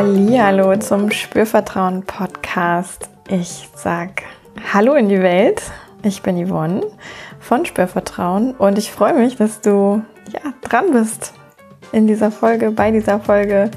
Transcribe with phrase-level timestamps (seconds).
[0.00, 3.10] Hallo zum Spürvertrauen Podcast.
[3.28, 4.22] Ich sag
[4.72, 5.60] Hallo in die Welt.
[6.02, 6.86] Ich bin Yvonne
[7.38, 10.02] von Spürvertrauen und ich freue mich, dass du
[10.32, 11.34] ja dran bist
[11.92, 13.70] in dieser Folge, bei dieser Folge,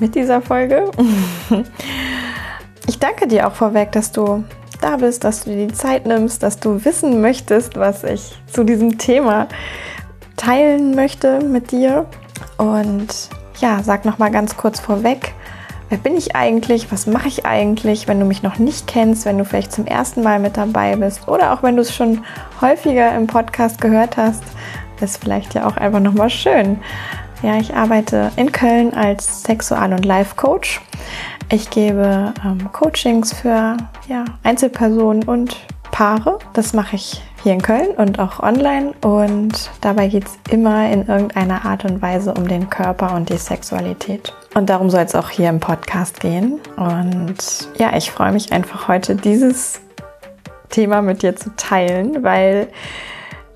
[0.00, 0.90] mit dieser Folge.
[2.88, 4.42] Ich danke dir auch vorweg, dass du
[4.80, 8.64] da bist, dass du dir die Zeit nimmst, dass du wissen möchtest, was ich zu
[8.64, 9.46] diesem Thema
[10.36, 12.06] teilen möchte mit dir.
[12.58, 15.34] Und ja, sag noch mal ganz kurz vorweg,
[15.88, 16.90] wer bin ich eigentlich?
[16.90, 20.22] Was mache ich eigentlich, wenn du mich noch nicht kennst, wenn du vielleicht zum ersten
[20.22, 22.24] Mal mit dabei bist oder auch wenn du es schon
[22.60, 24.42] häufiger im Podcast gehört hast,
[25.00, 26.78] ist vielleicht ja auch einfach noch mal schön.
[27.42, 30.80] Ja, ich arbeite in Köln als Sexual- und Life-Coach.
[31.50, 33.76] Ich gebe ähm, Coachings für
[34.08, 35.56] ja, Einzelpersonen und
[36.00, 36.38] Paare.
[36.54, 38.94] Das mache ich hier in Köln und auch online.
[39.02, 43.36] Und dabei geht es immer in irgendeiner Art und Weise um den Körper und die
[43.36, 44.32] Sexualität.
[44.54, 46.58] Und darum soll es auch hier im Podcast gehen.
[46.76, 47.36] Und
[47.76, 49.82] ja, ich freue mich einfach heute dieses
[50.70, 52.68] Thema mit dir zu teilen, weil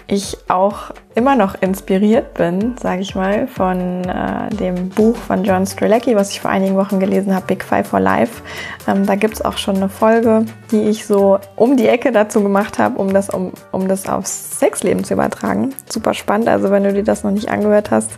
[0.07, 5.67] ich auch immer noch inspiriert bin, sage ich mal, von äh, dem Buch von John
[5.67, 8.43] Strelecki, was ich vor einigen Wochen gelesen habe, Big Five for Life.
[8.87, 12.43] Ähm, da gibt es auch schon eine Folge, die ich so um die Ecke dazu
[12.43, 15.75] gemacht habe, um das, um, um das aufs Sexleben zu übertragen.
[15.91, 18.11] Super spannend, also wenn du dir das noch nicht angehört hast,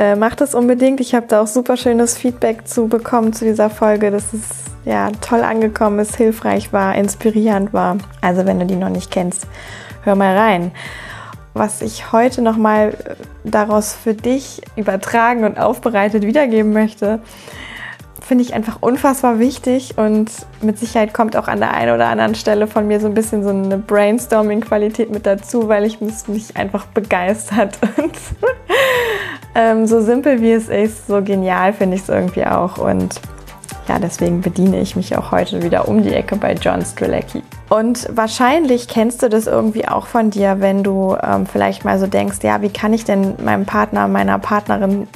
[0.00, 1.00] äh, mach das unbedingt.
[1.00, 4.42] Ich habe da auch super schönes Feedback zu bekommen zu dieser Folge, dass es
[4.84, 7.98] ja toll angekommen ist, hilfreich war, inspirierend war.
[8.20, 9.46] Also wenn du die noch nicht kennst,
[10.02, 10.72] hör mal rein
[11.54, 17.20] was ich heute nochmal äh, daraus für dich übertragen und aufbereitet wiedergeben möchte,
[18.20, 20.30] finde ich einfach unfassbar wichtig und
[20.62, 23.42] mit Sicherheit kommt auch an der einen oder anderen Stelle von mir so ein bisschen
[23.42, 28.14] so eine Brainstorming-Qualität mit dazu, weil ich mich einfach begeistert und
[29.54, 33.20] ähm, so simpel wie es ist, so genial finde ich es irgendwie auch und
[33.88, 37.42] ja, deswegen bediene ich mich auch heute wieder um die Ecke bei John Strelecki.
[37.68, 42.06] Und wahrscheinlich kennst du das irgendwie auch von dir, wenn du ähm, vielleicht mal so
[42.06, 45.08] denkst, ja, wie kann ich denn meinem Partner, meiner Partnerin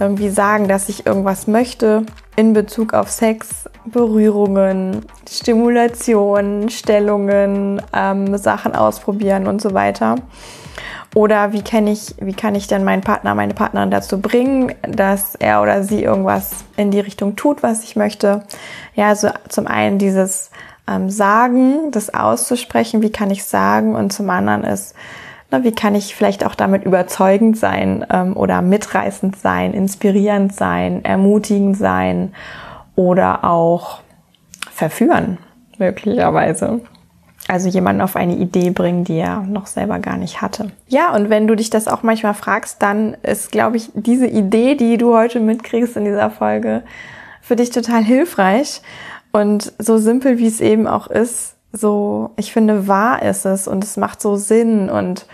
[0.00, 2.04] irgendwie sagen, dass ich irgendwas möchte
[2.36, 10.16] in Bezug auf Sex, Berührungen, Stimulation, Stellungen, ähm, Sachen ausprobieren und so weiter.
[11.14, 15.34] Oder wie kann ich, wie kann ich denn meinen Partner, meine Partnerin dazu bringen, dass
[15.34, 18.44] er oder sie irgendwas in die Richtung tut, was ich möchte?
[18.94, 20.50] Ja, also zum einen dieses
[20.88, 23.94] ähm, Sagen, das auszusprechen, wie kann ich sagen?
[23.94, 24.94] Und zum anderen ist,
[25.50, 31.04] na, wie kann ich vielleicht auch damit überzeugend sein ähm, oder mitreißend sein, inspirierend sein,
[31.04, 32.32] ermutigend sein
[32.96, 34.00] oder auch
[34.70, 35.36] verführen,
[35.78, 36.80] möglicherweise.
[37.48, 40.70] Also jemanden auf eine Idee bringen, die er noch selber gar nicht hatte.
[40.86, 44.76] Ja, und wenn du dich das auch manchmal fragst, dann ist, glaube ich, diese Idee,
[44.76, 46.84] die du heute mitkriegst in dieser Folge,
[47.40, 48.80] für dich total hilfreich.
[49.32, 53.82] Und so simpel wie es eben auch ist, so, ich finde, wahr ist es und
[53.82, 55.26] es macht so Sinn und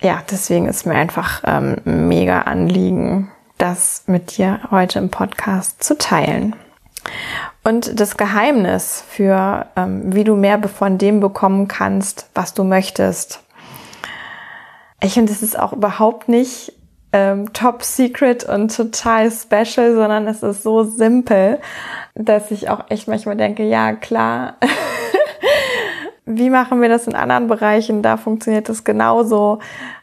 [0.00, 5.96] ja, deswegen ist mir einfach ähm, mega Anliegen, das mit dir heute im Podcast zu
[5.96, 6.54] teilen.
[7.68, 13.42] Und das Geheimnis für, ähm, wie du mehr von dem bekommen kannst, was du möchtest.
[15.02, 16.72] Ich finde, es ist auch überhaupt nicht
[17.12, 21.58] ähm, top secret und total special, sondern es ist so simpel,
[22.14, 24.56] dass ich auch echt manchmal denke, ja klar,
[26.24, 28.00] wie machen wir das in anderen Bereichen?
[28.00, 29.58] Da funktioniert das genauso.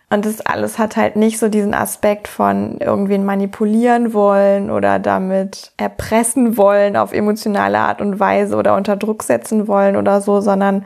[0.09, 5.71] Und das alles hat halt nicht so diesen Aspekt von irgendwen manipulieren wollen oder damit
[5.77, 10.85] erpressen wollen auf emotionale Art und Weise oder unter Druck setzen wollen oder so, sondern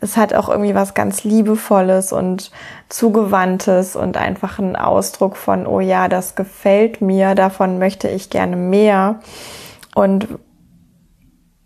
[0.00, 2.50] es hat auch irgendwie was ganz Liebevolles und
[2.88, 8.56] Zugewandtes und einfach ein Ausdruck von, oh ja, das gefällt mir, davon möchte ich gerne
[8.56, 9.20] mehr.
[9.94, 10.26] Und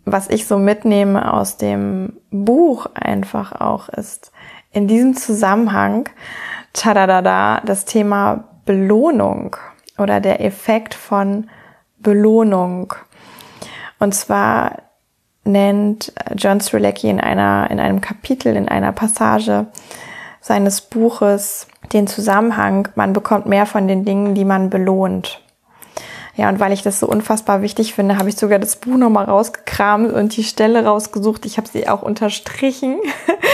[0.04, 4.32] was ich so mitnehme aus dem Buch einfach auch ist,
[4.72, 6.08] in diesem Zusammenhang,
[6.78, 9.56] tadadada, das Thema Belohnung
[9.98, 11.48] oder der Effekt von
[11.98, 12.94] Belohnung.
[13.98, 14.82] Und zwar
[15.44, 19.66] nennt John Strelecki in einer, in einem Kapitel, in einer Passage
[20.40, 25.40] seines Buches den Zusammenhang, man bekommt mehr von den Dingen, die man belohnt.
[26.38, 29.24] Ja, und weil ich das so unfassbar wichtig finde, habe ich sogar das Buch nochmal
[29.24, 31.44] rausgekramt und die Stelle rausgesucht.
[31.46, 33.00] Ich habe sie auch unterstrichen.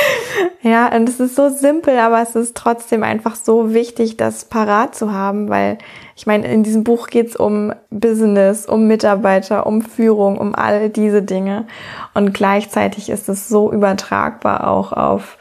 [0.63, 4.95] ja, und es ist so simpel, aber es ist trotzdem einfach so wichtig, das parat
[4.95, 5.79] zu haben, weil
[6.15, 10.91] ich meine, in diesem Buch geht es um Business, um Mitarbeiter, um Führung, um all
[10.91, 11.67] diese Dinge.
[12.13, 15.39] Und gleichzeitig ist es so übertragbar auch auf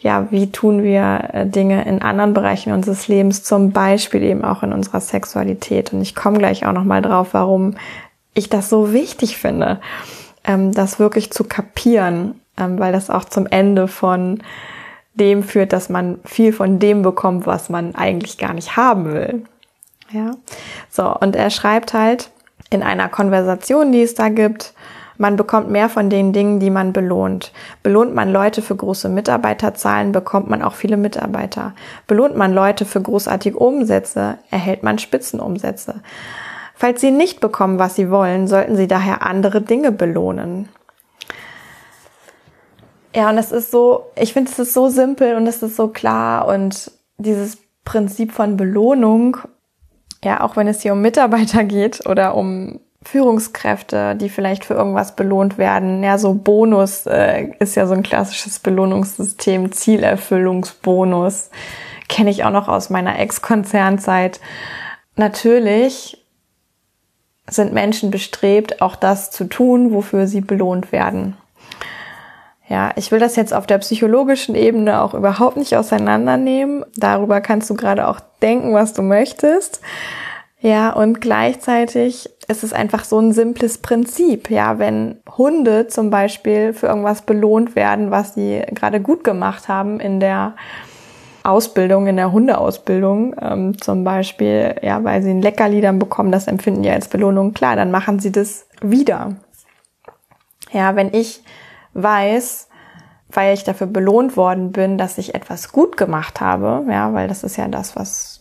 [0.00, 4.62] ja, wie tun wir äh, Dinge in anderen Bereichen unseres Lebens, zum Beispiel eben auch
[4.62, 5.92] in unserer Sexualität.
[5.92, 7.74] Und ich komme gleich auch nochmal drauf, warum
[8.34, 9.80] ich das so wichtig finde,
[10.44, 14.42] ähm, das wirklich zu kapieren, ähm, weil das auch zum Ende von
[15.14, 19.44] dem führt, dass man viel von dem bekommt, was man eigentlich gar nicht haben will.
[20.12, 20.30] Ja.
[20.90, 22.30] So, und er schreibt halt
[22.70, 24.74] in einer Konversation, die es da gibt,
[25.18, 27.52] man bekommt mehr von den Dingen, die man belohnt.
[27.82, 31.74] Belohnt man Leute für große Mitarbeiterzahlen, bekommt man auch viele Mitarbeiter.
[32.06, 36.02] Belohnt man Leute für großartige Umsätze, erhält man Spitzenumsätze.
[36.74, 40.68] Falls sie nicht bekommen, was sie wollen, sollten sie daher andere Dinge belohnen.
[43.14, 45.88] Ja, und es ist so, ich finde, es ist so simpel und es ist so
[45.88, 49.38] klar und dieses Prinzip von Belohnung,
[50.22, 52.78] ja, auch wenn es hier um Mitarbeiter geht oder um
[53.10, 56.02] Führungskräfte, die vielleicht für irgendwas belohnt werden.
[56.04, 61.48] Ja, so Bonus äh, ist ja so ein klassisches Belohnungssystem, Zielerfüllungsbonus.
[62.10, 64.40] Kenne ich auch noch aus meiner Ex-Konzernzeit.
[65.16, 66.22] Natürlich
[67.48, 71.34] sind Menschen bestrebt, auch das zu tun, wofür sie belohnt werden.
[72.68, 76.84] Ja, ich will das jetzt auf der psychologischen Ebene auch überhaupt nicht auseinandernehmen.
[76.94, 79.80] Darüber kannst du gerade auch denken, was du möchtest.
[80.60, 84.50] Ja, und gleichzeitig ist es einfach so ein simples Prinzip.
[84.50, 90.00] Ja, wenn Hunde zum Beispiel für irgendwas belohnt werden, was sie gerade gut gemacht haben
[90.00, 90.56] in der
[91.44, 96.48] Ausbildung, in der Hundeausbildung ähm, zum Beispiel, ja, weil sie ein Leckerli dann bekommen, das
[96.48, 99.36] empfinden die als Belohnung, klar, dann machen sie das wieder.
[100.72, 101.42] Ja, wenn ich
[101.94, 102.68] weiß,
[103.30, 107.44] weil ich dafür belohnt worden bin, dass ich etwas gut gemacht habe, ja, weil das
[107.44, 108.37] ist ja das, was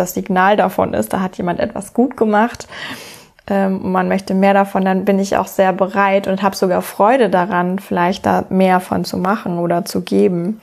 [0.00, 2.66] das Signal davon ist, da hat jemand etwas gut gemacht
[3.50, 6.82] ähm, und man möchte mehr davon, dann bin ich auch sehr bereit und habe sogar
[6.82, 10.60] Freude daran, vielleicht da mehr von zu machen oder zu geben.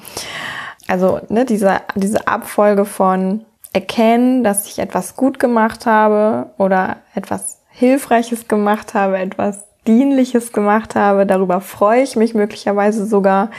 [0.88, 7.60] Also ne, diese, diese Abfolge von erkennen, dass ich etwas gut gemacht habe oder etwas
[7.70, 13.52] Hilfreiches gemacht habe, etwas Dienliches gemacht habe, darüber freue ich mich möglicherweise sogar.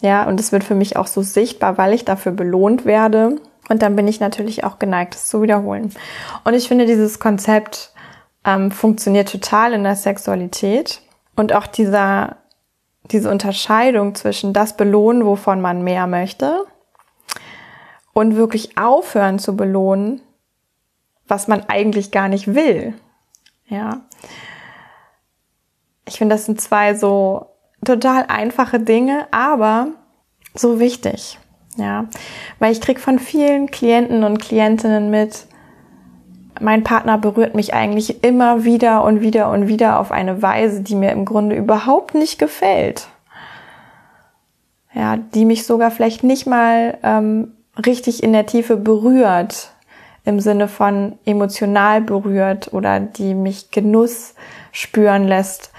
[0.00, 3.36] Ja, und es wird für mich auch so sichtbar, weil ich dafür belohnt werde.
[3.68, 5.92] Und dann bin ich natürlich auch geneigt, es zu wiederholen.
[6.44, 7.92] Und ich finde, dieses Konzept
[8.44, 11.02] ähm, funktioniert total in der Sexualität.
[11.36, 12.36] Und auch dieser,
[13.04, 16.64] diese Unterscheidung zwischen das belohnen, wovon man mehr möchte,
[18.12, 20.20] und wirklich aufhören zu belohnen,
[21.28, 22.94] was man eigentlich gar nicht will.
[23.66, 24.00] Ja.
[26.04, 27.46] Ich finde, das sind zwei so
[27.84, 29.88] total einfache Dinge, aber
[30.54, 31.38] so wichtig.
[31.78, 32.06] Ja,
[32.58, 35.46] weil ich krieg von vielen Klienten und Klientinnen mit,
[36.60, 40.96] mein Partner berührt mich eigentlich immer wieder und wieder und wieder auf eine Weise, die
[40.96, 43.06] mir im Grunde überhaupt nicht gefällt.
[44.92, 47.52] Ja, die mich sogar vielleicht nicht mal ähm,
[47.86, 49.70] richtig in der Tiefe berührt,
[50.24, 54.34] im Sinne von emotional berührt oder die mich Genuss
[54.72, 55.70] spüren lässt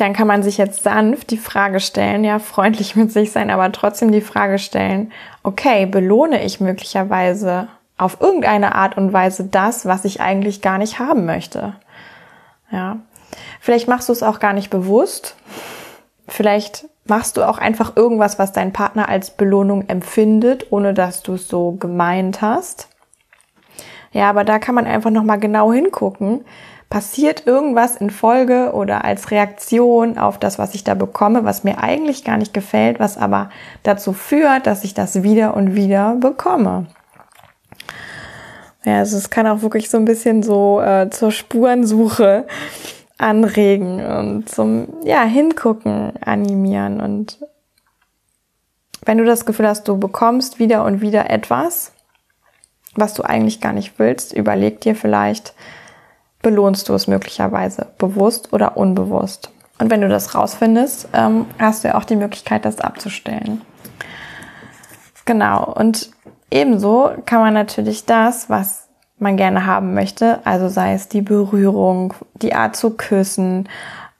[0.00, 3.70] dann kann man sich jetzt sanft die Frage stellen, ja, freundlich mit sich sein, aber
[3.72, 5.12] trotzdem die Frage stellen,
[5.42, 10.98] okay, belohne ich möglicherweise auf irgendeine Art und Weise das, was ich eigentlich gar nicht
[10.98, 11.74] haben möchte?
[12.70, 12.98] Ja.
[13.60, 15.36] Vielleicht machst du es auch gar nicht bewusst.
[16.28, 21.34] Vielleicht machst du auch einfach irgendwas, was dein Partner als Belohnung empfindet, ohne dass du
[21.34, 22.88] es so gemeint hast.
[24.12, 26.44] Ja, aber da kann man einfach nochmal genau hingucken
[26.90, 31.82] passiert irgendwas in Folge oder als Reaktion auf das, was ich da bekomme, was mir
[31.82, 33.50] eigentlich gar nicht gefällt, was aber
[33.82, 36.86] dazu führt, dass ich das wieder und wieder bekomme.
[38.84, 42.46] Ja, also es kann auch wirklich so ein bisschen so äh, zur Spurensuche
[43.18, 47.38] anregen und zum ja hingucken animieren und
[49.04, 51.92] wenn du das Gefühl hast, du bekommst wieder und wieder etwas,
[52.94, 55.54] was du eigentlich gar nicht willst, überleg dir vielleicht,
[56.42, 59.50] belohnst du es möglicherweise, bewusst oder unbewusst.
[59.78, 63.62] Und wenn du das rausfindest, ähm, hast du ja auch die Möglichkeit, das abzustellen.
[65.24, 65.72] Genau.
[65.72, 66.10] Und
[66.50, 72.14] ebenso kann man natürlich das, was man gerne haben möchte, also sei es die Berührung,
[72.34, 73.68] die Art zu küssen,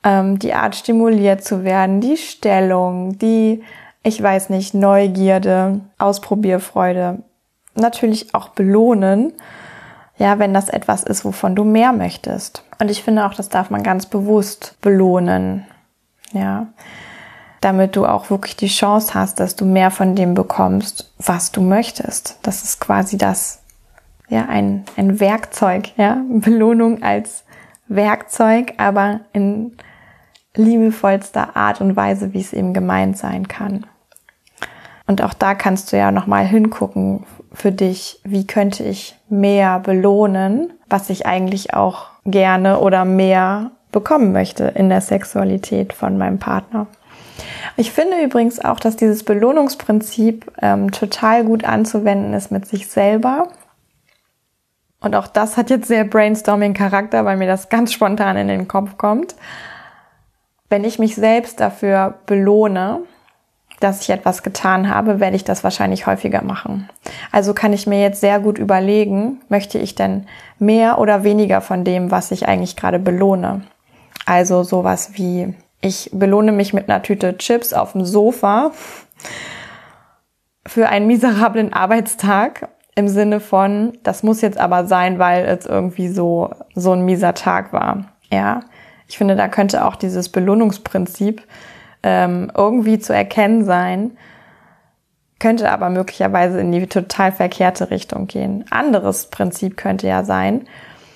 [0.02, 3.62] ähm, die Art stimuliert zu werden, die Stellung, die,
[4.02, 7.22] ich weiß nicht, Neugierde, Ausprobierfreude,
[7.75, 9.32] natürlich auch belohnen
[10.18, 12.64] ja, wenn das etwas ist, wovon du mehr möchtest.
[12.80, 15.64] Und ich finde auch, das darf man ganz bewusst belohnen.
[16.32, 16.66] Ja.
[17.60, 21.60] Damit du auch wirklich die Chance hast, dass du mehr von dem bekommst, was du
[21.60, 22.38] möchtest.
[22.42, 23.62] Das ist quasi das,
[24.28, 26.22] ja, ein, ein Werkzeug, ja.
[26.28, 27.44] Belohnung als
[27.88, 29.76] Werkzeug, aber in
[30.54, 33.87] liebevollster Art und Weise, wie es eben gemeint sein kann.
[35.09, 40.75] Und auch da kannst du ja nochmal hingucken für dich, wie könnte ich mehr belohnen,
[40.87, 46.87] was ich eigentlich auch gerne oder mehr bekommen möchte in der Sexualität von meinem Partner.
[47.79, 53.49] Ich finde übrigens auch, dass dieses Belohnungsprinzip ähm, total gut anzuwenden ist mit sich selber.
[55.00, 58.99] Und auch das hat jetzt sehr Brainstorming-Charakter, weil mir das ganz spontan in den Kopf
[58.99, 59.37] kommt.
[60.69, 63.00] Wenn ich mich selbst dafür belohne,
[63.80, 66.88] dass ich etwas getan habe, werde ich das wahrscheinlich häufiger machen.
[67.30, 70.26] Also kann ich mir jetzt sehr gut überlegen, möchte ich denn
[70.58, 73.62] mehr oder weniger von dem, was ich eigentlich gerade belohne?
[74.26, 78.73] Also sowas wie, ich belohne mich mit einer Tüte Chips auf dem Sofa
[80.66, 86.08] für einen miserablen Arbeitstag im Sinne von, das muss jetzt aber sein, weil es irgendwie
[86.08, 88.06] so, so ein mieser Tag war.
[88.30, 88.61] Ja.
[89.06, 91.42] Ich finde, da könnte auch dieses Belohnungsprinzip
[92.02, 94.12] ähm, irgendwie zu erkennen sein,
[95.38, 98.64] könnte aber möglicherweise in die total verkehrte Richtung gehen.
[98.71, 100.67] Anderes Prinzip könnte ja sein,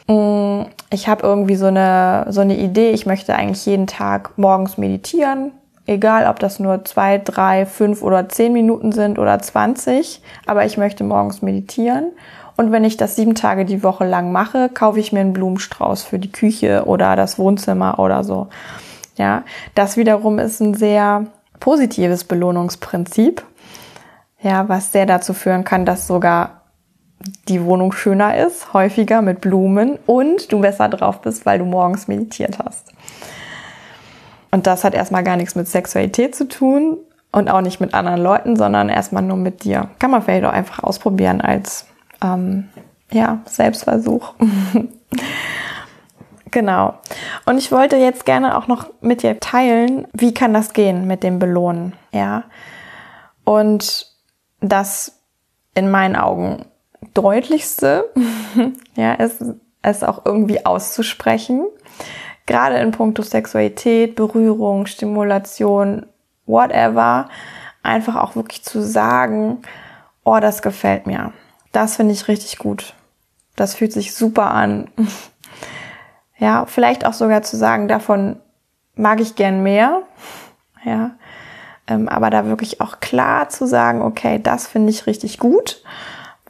[0.07, 4.79] mm, ich habe irgendwie so eine, so eine Idee, ich möchte eigentlich jeden Tag morgens
[4.79, 5.53] meditieren,
[5.87, 10.77] egal ob das nur zwei, drei, fünf oder zehn Minuten sind oder zwanzig, aber ich
[10.77, 12.13] möchte morgens meditieren.
[12.57, 16.05] Und wenn ich das sieben Tage die Woche lang mache, kaufe ich mir einen Blumenstrauß
[16.05, 18.49] für die Küche oder das Wohnzimmer oder so.
[19.17, 21.27] Ja, das wiederum ist ein sehr
[21.61, 23.43] positives Belohnungsprinzip.
[24.41, 26.63] Ja, was sehr dazu führen kann, dass sogar
[27.49, 32.09] die Wohnung schöner ist, häufiger mit Blumen und du besser drauf bist, weil du morgens
[32.09, 32.93] meditiert hast.
[34.51, 36.99] Und das hat erstmal gar nichts mit Sexualität zu tun
[37.31, 39.89] und auch nicht mit anderen Leuten, sondern erstmal nur mit dir.
[39.99, 41.87] Kann man vielleicht auch einfach ausprobieren als
[42.23, 42.69] ähm,
[43.11, 44.35] ja, Selbstversuch.
[46.53, 46.95] Genau.
[47.47, 51.23] Und ich wollte jetzt gerne auch noch mit dir teilen, wie kann das gehen mit
[51.25, 52.45] dem Belohnen, ja?
[53.45, 54.07] Und
[54.61, 55.19] das
[55.75, 56.67] in meinen Augen
[57.15, 58.11] deutlichste,
[58.95, 59.43] ja, ist
[59.81, 61.67] es auch irgendwie auszusprechen.
[62.47, 66.07] Gerade in puncto Sexualität, Berührung, Stimulation,
[66.47, 67.29] whatever,
[67.83, 69.63] einfach auch wirklich zu sagen,
[70.25, 71.33] oh, das gefällt mir.
[71.73, 72.95] Das finde ich richtig gut.
[73.57, 74.91] Das fühlt sich super an.
[76.43, 78.35] Ja, vielleicht auch sogar zu sagen, davon
[78.97, 80.03] mag ich gern mehr.
[80.85, 81.13] Ja,
[81.87, 85.85] ähm, aber da wirklich auch klar zu sagen, okay, das finde ich richtig gut,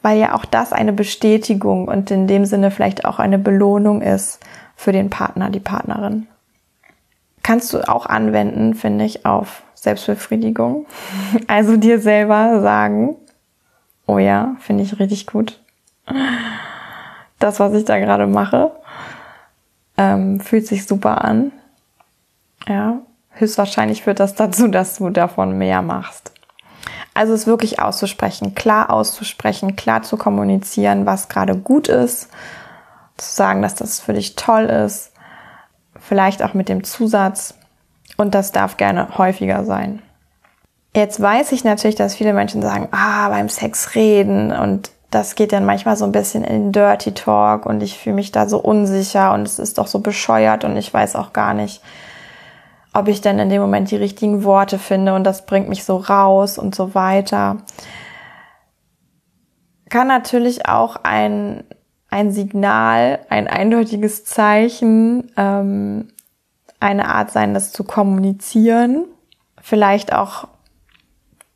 [0.01, 4.39] weil ja auch das eine Bestätigung und in dem Sinne vielleicht auch eine Belohnung ist
[4.75, 6.25] für den Partner, die Partnerin.
[7.43, 10.87] Kannst du auch anwenden, finde ich, auf Selbstbefriedigung.
[11.45, 13.15] Also dir selber sagen,
[14.07, 15.61] oh ja, finde ich richtig gut.
[17.37, 18.71] Das, was ich da gerade mache,
[19.97, 21.51] ähm, fühlt sich super an.
[22.67, 22.99] Ja,
[23.31, 26.31] höchstwahrscheinlich führt das dazu, dass du davon mehr machst.
[27.13, 32.29] Also es wirklich auszusprechen, klar auszusprechen, klar zu kommunizieren, was gerade gut ist,
[33.17, 35.11] zu sagen, dass das für dich toll ist,
[35.99, 37.55] vielleicht auch mit dem Zusatz
[38.17, 40.01] und das darf gerne häufiger sein.
[40.95, 45.53] Jetzt weiß ich natürlich, dass viele Menschen sagen, ah, beim Sex reden und das geht
[45.53, 49.33] dann manchmal so ein bisschen in Dirty Talk und ich fühle mich da so unsicher
[49.33, 51.81] und es ist doch so bescheuert und ich weiß auch gar nicht,
[52.93, 55.97] ob ich denn in dem Moment die richtigen Worte finde und das bringt mich so
[55.97, 57.57] raus und so weiter.
[59.89, 61.63] Kann natürlich auch ein,
[62.09, 66.07] ein Signal, ein eindeutiges Zeichen, ähm,
[66.79, 69.05] eine Art sein, das zu kommunizieren.
[69.61, 70.47] Vielleicht auch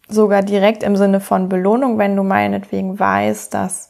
[0.07, 3.89] sogar direkt im Sinne von Belohnung, wenn du meinetwegen weißt, dass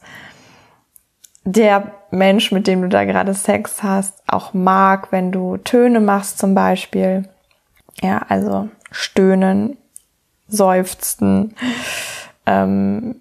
[1.44, 6.38] der Mensch, mit dem du da gerade Sex hast, auch mag, wenn du Töne machst
[6.38, 7.28] zum Beispiel.
[8.02, 9.76] Ja, also stöhnen,
[10.48, 11.54] seufzen,
[12.46, 13.20] ähm,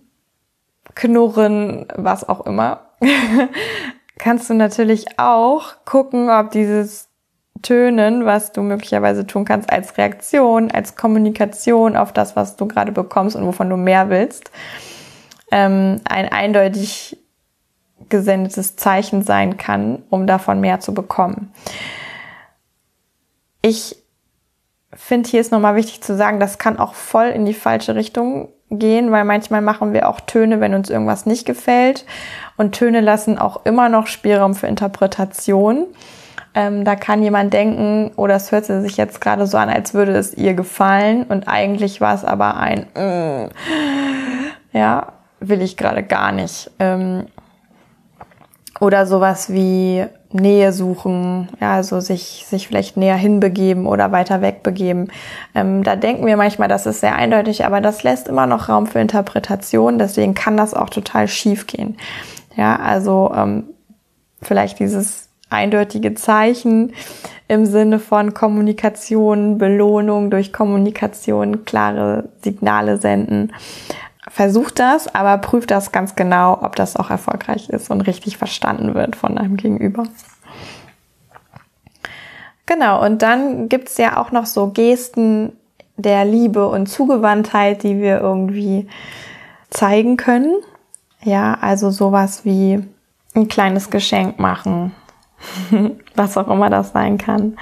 [0.95, 2.81] knurren, was auch immer.
[4.17, 7.06] Kannst du natürlich auch gucken, ob dieses
[7.61, 12.91] Tönen, was du möglicherweise tun kannst als Reaktion, als Kommunikation auf das, was du gerade
[12.91, 14.51] bekommst und wovon du mehr willst,
[15.51, 17.17] ähm, ein eindeutig
[18.09, 21.51] gesendetes Zeichen sein kann, um davon mehr zu bekommen.
[23.61, 23.97] Ich
[24.93, 28.49] finde, hier ist nochmal wichtig zu sagen, das kann auch voll in die falsche Richtung
[28.69, 32.05] gehen, weil manchmal machen wir auch Töne, wenn uns irgendwas nicht gefällt.
[32.57, 35.85] Und Töne lassen auch immer noch Spielraum für Interpretation.
[36.57, 39.93] Ähm, da kann jemand denken, oder oh, es hört sich jetzt gerade so an, als
[39.93, 43.49] würde es ihr gefallen und eigentlich war es aber ein, mm,
[44.75, 46.71] ja, will ich gerade gar nicht.
[46.79, 47.27] Ähm,
[48.79, 55.11] oder sowas wie, Nähe suchen, ja, also sich, sich vielleicht näher hinbegeben oder weiter wegbegeben.
[55.53, 58.87] Ähm, da denken wir manchmal, das ist sehr eindeutig, aber das lässt immer noch Raum
[58.87, 61.97] für Interpretation, deswegen kann das auch total schief gehen.
[62.55, 63.65] Ja, also ähm,
[64.41, 66.93] vielleicht dieses eindeutige Zeichen
[67.47, 73.53] im Sinne von Kommunikation, Belohnung durch Kommunikation, klare Signale senden.
[74.29, 78.93] Versucht das, aber prüft das ganz genau, ob das auch erfolgreich ist und richtig verstanden
[78.93, 80.03] wird von deinem Gegenüber.
[82.65, 85.53] Genau, und dann gibt's ja auch noch so Gesten
[85.95, 88.87] der Liebe und Zugewandtheit, die wir irgendwie
[89.69, 90.55] zeigen können.
[91.23, 92.83] Ja, also sowas wie
[93.35, 94.93] ein kleines Geschenk machen,
[96.15, 97.57] was auch immer das sein kann.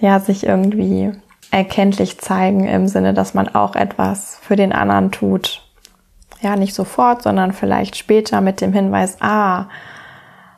[0.00, 1.12] Ja, sich irgendwie
[1.50, 5.62] erkenntlich zeigen im Sinne, dass man auch etwas für den anderen tut.
[6.40, 9.66] Ja, nicht sofort, sondern vielleicht später mit dem Hinweis, ah,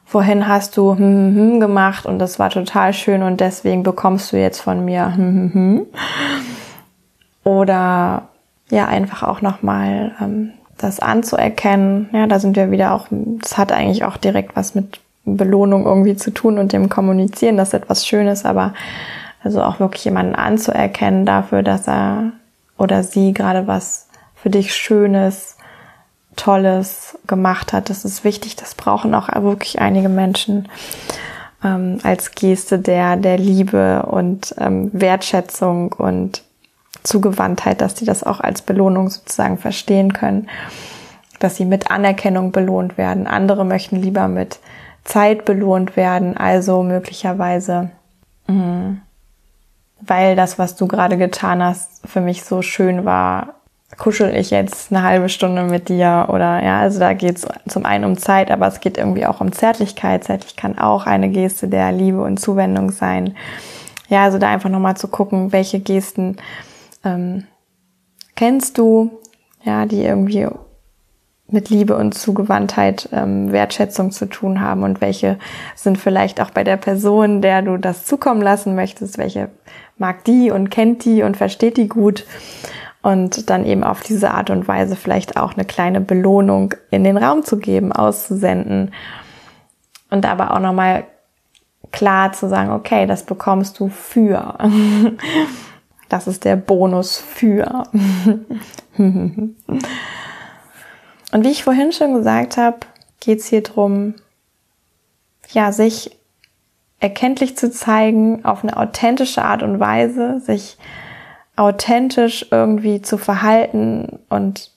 [0.05, 4.33] vorhin hast du hm, hm, hm gemacht und das war total schön und deswegen bekommst
[4.33, 5.87] du jetzt von mir hm, hm, hm.
[7.45, 8.29] Oder
[8.71, 12.09] ja, einfach auch nochmal ähm, das anzuerkennen.
[12.13, 16.17] Ja, da sind wir wieder auch, das hat eigentlich auch direkt was mit Belohnung irgendwie
[16.17, 18.73] zu tun und dem Kommunizieren, das ist etwas Schönes, aber
[19.43, 22.33] also auch wirklich jemanden anzuerkennen dafür, dass er
[22.79, 25.57] oder sie gerade was für dich Schönes,
[26.37, 27.91] Tolles gemacht hat.
[27.91, 30.69] Das ist wichtig, das brauchen auch wirklich einige Menschen
[31.65, 36.43] ähm, als Geste der, der Liebe und ähm, Wertschätzung und
[37.03, 40.49] Zugewandtheit, dass die das auch als Belohnung sozusagen verstehen können,
[41.39, 43.27] dass sie mit Anerkennung belohnt werden.
[43.27, 44.59] Andere möchten lieber mit
[45.07, 47.91] Zeit belohnt werden, also möglicherweise,
[48.47, 48.97] mh,
[50.01, 53.55] weil das, was du gerade getan hast, für mich so schön war,
[53.97, 57.87] kuschel ich jetzt eine halbe Stunde mit dir oder ja, also da geht es zum
[57.87, 60.25] einen um Zeit, aber es geht irgendwie auch um Zärtlichkeit.
[60.25, 63.35] Zärtlich kann auch eine Geste der Liebe und Zuwendung sein.
[64.09, 66.37] Ja, also da einfach nochmal zu gucken, welche Gesten
[67.05, 67.47] ähm,
[68.35, 69.11] kennst du,
[69.65, 70.49] ja, die irgendwie
[71.49, 75.39] mit Liebe und Zugewandtheit, ähm, Wertschätzung zu tun haben und welche
[75.75, 79.49] sind vielleicht auch bei der Person, der du das zukommen lassen möchtest, welche
[79.97, 82.27] mag die und kennt die und versteht die gut
[83.03, 87.17] und dann eben auf diese Art und Weise vielleicht auch eine kleine Belohnung in den
[87.17, 88.93] Raum zu geben, auszusenden
[90.11, 91.05] und aber auch nochmal
[91.93, 94.59] klar zu sagen, okay, das bekommst du für.
[96.09, 97.83] Das ist der Bonus für.
[101.33, 102.79] Und wie ich vorhin schon gesagt habe,
[103.21, 104.15] geht es hier drum,
[105.51, 106.17] ja, sich
[107.01, 110.79] erkenntlich zu zeigen auf eine authentische Art und Weise, sich
[111.57, 114.71] authentisch irgendwie zu verhalten und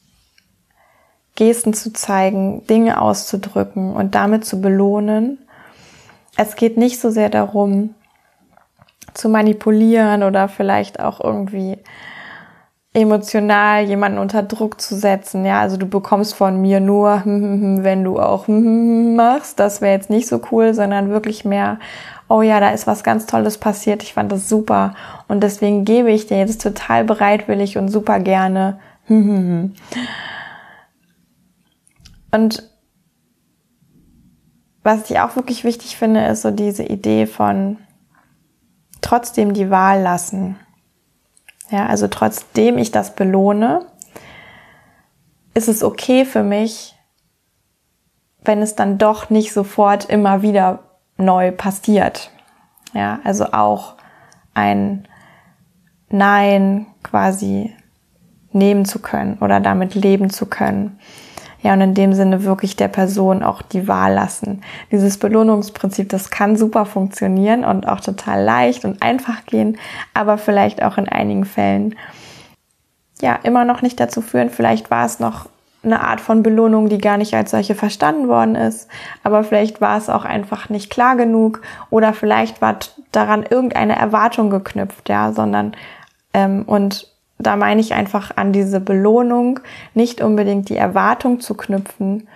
[1.36, 5.40] Gesten zu zeigen, Dinge auszudrücken und damit zu belohnen.
[6.36, 7.96] Es geht nicht so sehr darum,
[9.14, 11.78] zu manipulieren oder vielleicht auch irgendwie
[13.00, 15.46] emotional jemanden unter Druck zu setzen.
[15.46, 19.60] Ja, also du bekommst von mir nur, wenn du auch machst.
[19.60, 21.80] Das wäre jetzt nicht so cool, sondern wirklich mehr,
[22.28, 24.04] oh ja, da ist was ganz Tolles passiert.
[24.04, 24.94] Ich fand das super.
[25.28, 28.80] Und deswegen gebe ich dir jetzt total bereitwillig und super gerne.
[29.08, 29.64] Und
[34.84, 37.78] was ich auch wirklich wichtig finde, ist so diese Idee von,
[39.02, 40.58] trotzdem die Wahl lassen.
[41.72, 43.86] Ja, also trotzdem ich das belohne,
[45.54, 46.96] ist es okay für mich,
[48.44, 50.80] wenn es dann doch nicht sofort immer wieder
[51.18, 52.32] neu passiert.
[52.94, 53.96] Ja, also auch
[54.54, 55.08] ein
[56.10, 57.76] Nein quasi
[58.52, 61.00] nehmen zu können oder damit leben zu können.
[61.62, 64.62] Ja, und in dem Sinne wirklich der Person auch die Wahl lassen.
[64.92, 69.78] Dieses Belohnungsprinzip, das kann super funktionieren und auch total leicht und einfach gehen,
[70.14, 71.96] aber vielleicht auch in einigen Fällen
[73.22, 74.50] ja immer noch nicht dazu führen.
[74.50, 75.50] Vielleicht war es noch
[75.84, 78.90] eine Art von Belohnung, die gar nicht als solche verstanden worden ist,
[79.24, 82.78] aber vielleicht war es auch einfach nicht klar genug oder vielleicht war
[83.12, 85.74] daran irgendeine Erwartung geknüpft, ja, sondern
[86.34, 87.08] ähm, und
[87.40, 89.62] da meine ich einfach an diese Belohnung,
[89.94, 92.28] nicht unbedingt die Erwartung zu knüpfen,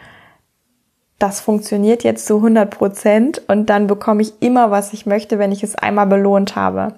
[1.19, 5.51] das funktioniert jetzt zu 100 Prozent und dann bekomme ich immer, was ich möchte, wenn
[5.51, 6.95] ich es einmal belohnt habe.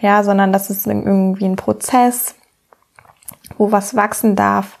[0.00, 2.34] Ja, sondern das ist irgendwie ein Prozess,
[3.56, 4.78] wo was wachsen darf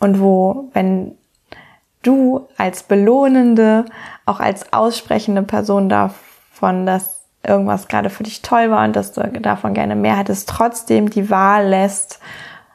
[0.00, 1.16] und wo, wenn
[2.02, 3.84] du als belohnende,
[4.26, 9.22] auch als aussprechende Person davon das irgendwas gerade für dich toll war und dass du
[9.40, 12.20] davon gerne mehr hättest, trotzdem die Wahl lässt,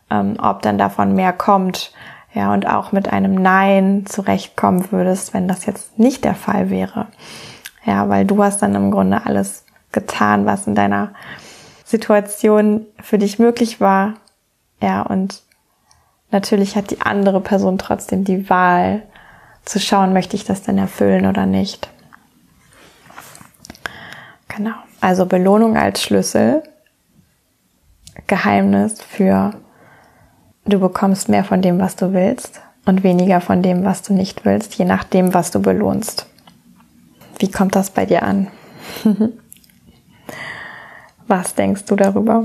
[0.09, 1.93] ähm, ob dann davon mehr kommt.
[2.33, 7.07] Ja, und auch mit einem Nein zurechtkommen würdest, wenn das jetzt nicht der Fall wäre.
[7.85, 11.13] Ja, weil du hast dann im Grunde alles getan, was in deiner
[11.83, 14.13] Situation für dich möglich war.
[14.79, 15.41] Ja, und
[16.29, 19.01] natürlich hat die andere Person trotzdem die Wahl
[19.65, 21.89] zu schauen, möchte ich das denn erfüllen oder nicht.
[24.49, 24.75] Genau.
[24.99, 26.63] Also Belohnung als Schlüssel.
[28.27, 29.53] Geheimnis für
[30.65, 34.45] du bekommst mehr von dem, was du willst und weniger von dem, was du nicht
[34.45, 36.27] willst, je nachdem, was du belohnst.
[37.39, 38.47] Wie kommt das bei dir an?
[41.27, 42.43] was denkst du darüber?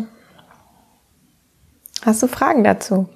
[2.04, 3.08] Hast du Fragen dazu?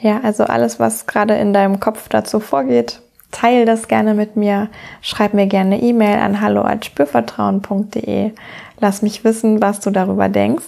[0.00, 3.00] Ja, also alles, was gerade in deinem Kopf dazu vorgeht,
[3.36, 4.68] teile das gerne mit mir.
[5.02, 8.32] Schreib mir gerne E-Mail an hallo@spürvertrauen.de.
[8.80, 10.64] Lass mich wissen, was du darüber denkst.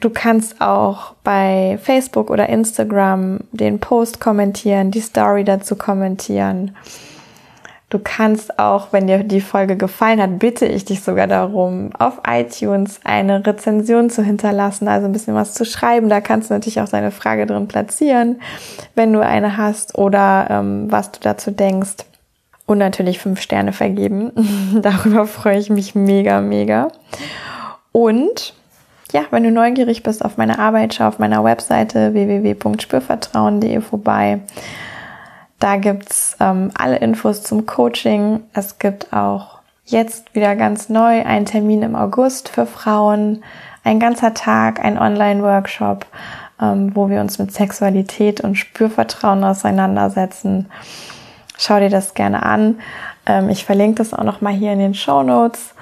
[0.00, 6.76] Du kannst auch bei Facebook oder Instagram den Post kommentieren, die Story dazu kommentieren.
[7.90, 12.20] Du kannst auch, wenn dir die Folge gefallen hat, bitte ich dich sogar darum, auf
[12.26, 16.10] iTunes eine Rezension zu hinterlassen, also ein bisschen was zu schreiben.
[16.10, 18.42] Da kannst du natürlich auch deine Frage drin platzieren,
[18.94, 22.04] wenn du eine hast oder ähm, was du dazu denkst.
[22.66, 24.32] Und natürlich fünf Sterne vergeben.
[24.82, 26.88] Darüber freue ich mich mega, mega.
[27.92, 28.52] Und
[29.12, 34.40] ja, wenn du neugierig bist auf meine Arbeit, schau auf meiner Webseite www.spürvertrauen.de vorbei.
[35.58, 38.44] Da gibt's ähm, alle Infos zum Coaching.
[38.52, 43.42] Es gibt auch jetzt wieder ganz neu einen Termin im August für Frauen,
[43.82, 46.06] ein ganzer Tag, ein Online-Workshop,
[46.60, 50.68] ähm, wo wir uns mit Sexualität und Spürvertrauen auseinandersetzen.
[51.56, 52.78] Schau dir das gerne an.
[53.26, 55.74] Ähm, ich verlinke das auch noch mal hier in den Show Notes.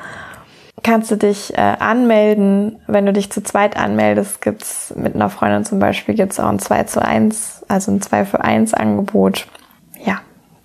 [0.82, 2.78] Kannst du dich äh, anmelden.
[2.86, 6.60] Wenn du dich zu zweit anmeldest, gibt's mit einer Freundin zum Beispiel gibt's auch ein
[6.60, 9.48] 2 zu 1, also ein 2 für 1 Angebot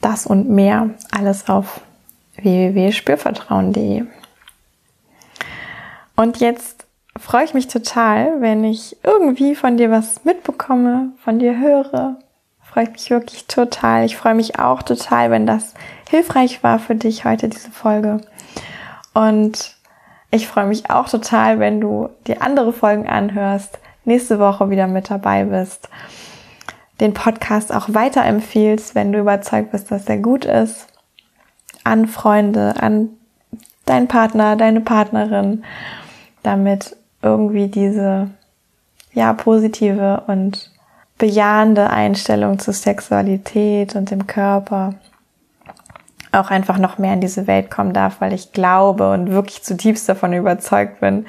[0.01, 1.81] das und mehr alles auf
[2.35, 4.05] www.spürvertrauen.de.
[6.15, 6.85] Und jetzt
[7.17, 12.17] freue ich mich total, wenn ich irgendwie von dir was mitbekomme, von dir höre.
[12.61, 14.05] Freue ich mich wirklich total.
[14.05, 15.73] Ich freue mich auch total, wenn das
[16.09, 18.21] hilfreich war für dich heute, diese Folge.
[19.13, 19.75] Und
[20.31, 25.09] ich freue mich auch total, wenn du dir andere Folgen anhörst, nächste Woche wieder mit
[25.09, 25.89] dabei bist
[27.01, 30.87] den Podcast auch weiterempfiehlst, wenn du überzeugt bist, dass er gut ist,
[31.83, 33.09] an Freunde, an
[33.85, 35.63] deinen Partner, deine Partnerin,
[36.43, 38.29] damit irgendwie diese
[39.13, 40.71] ja positive und
[41.17, 44.93] bejahende Einstellung zur Sexualität und dem Körper
[46.31, 50.07] auch einfach noch mehr in diese Welt kommen darf, weil ich glaube und wirklich zutiefst
[50.07, 51.25] davon überzeugt bin,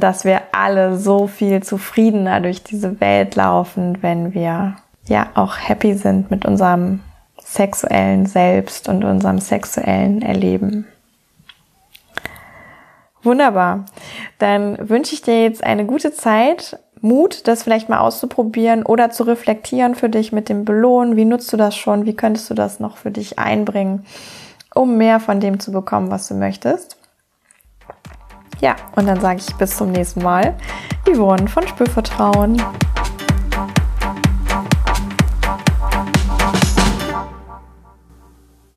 [0.00, 5.94] dass wir alle so viel zufriedener durch diese Welt laufen, wenn wir ja auch happy
[5.94, 7.00] sind mit unserem
[7.40, 10.86] sexuellen Selbst und unserem sexuellen Erleben.
[13.22, 13.86] Wunderbar.
[14.38, 19.22] Dann wünsche ich dir jetzt eine gute Zeit, Mut, das vielleicht mal auszuprobieren oder zu
[19.22, 21.16] reflektieren für dich mit dem Belohnen.
[21.16, 22.06] Wie nutzt du das schon?
[22.06, 24.04] Wie könntest du das noch für dich einbringen,
[24.74, 26.97] um mehr von dem zu bekommen, was du möchtest?
[28.60, 30.54] Ja, und dann sage ich bis zum nächsten Mal.
[31.06, 32.60] Yvonne von Spürvertrauen.